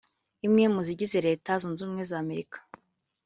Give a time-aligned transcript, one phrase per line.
[0.45, 2.57] imwe mu zigize Leta Zunze Ubumwe za Amerika